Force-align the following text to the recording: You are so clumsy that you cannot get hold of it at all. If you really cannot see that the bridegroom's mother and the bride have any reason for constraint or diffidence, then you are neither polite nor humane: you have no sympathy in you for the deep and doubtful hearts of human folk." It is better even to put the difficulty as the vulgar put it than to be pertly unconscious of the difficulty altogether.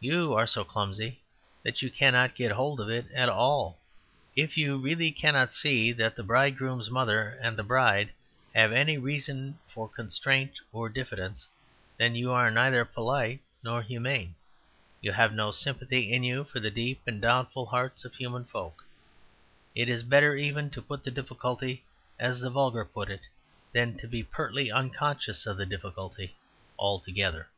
You 0.00 0.32
are 0.32 0.46
so 0.46 0.64
clumsy 0.64 1.20
that 1.62 1.82
you 1.82 1.90
cannot 1.90 2.34
get 2.34 2.50
hold 2.52 2.80
of 2.80 2.88
it 2.88 3.12
at 3.12 3.28
all. 3.28 3.78
If 4.34 4.56
you 4.56 4.78
really 4.78 5.12
cannot 5.12 5.52
see 5.52 5.92
that 5.92 6.16
the 6.16 6.22
bridegroom's 6.22 6.88
mother 6.90 7.38
and 7.42 7.58
the 7.58 7.62
bride 7.62 8.08
have 8.54 8.72
any 8.72 8.96
reason 8.96 9.58
for 9.68 9.86
constraint 9.86 10.62
or 10.72 10.88
diffidence, 10.88 11.46
then 11.98 12.14
you 12.14 12.30
are 12.32 12.50
neither 12.50 12.86
polite 12.86 13.42
nor 13.62 13.82
humane: 13.82 14.34
you 15.02 15.12
have 15.12 15.34
no 15.34 15.50
sympathy 15.50 16.10
in 16.10 16.22
you 16.24 16.44
for 16.44 16.58
the 16.58 16.70
deep 16.70 17.02
and 17.06 17.20
doubtful 17.20 17.66
hearts 17.66 18.06
of 18.06 18.14
human 18.14 18.46
folk." 18.46 18.82
It 19.74 19.90
is 19.90 20.02
better 20.02 20.36
even 20.36 20.70
to 20.70 20.80
put 20.80 21.04
the 21.04 21.10
difficulty 21.10 21.84
as 22.18 22.40
the 22.40 22.48
vulgar 22.48 22.86
put 22.86 23.10
it 23.10 23.20
than 23.74 23.98
to 23.98 24.08
be 24.08 24.22
pertly 24.24 24.72
unconscious 24.72 25.44
of 25.44 25.58
the 25.58 25.66
difficulty 25.66 26.34
altogether. 26.78 27.48